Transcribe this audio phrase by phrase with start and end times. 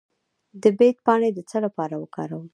[0.61, 2.45] د بید پاڼې د څه لپاره وکاروم؟